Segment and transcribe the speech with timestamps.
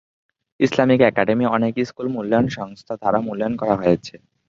[0.59, 4.15] Islamic academy অনেক school মূল্যায়ন সংস্থা দ্বারা মূল্যায়ন করা হয়েছে।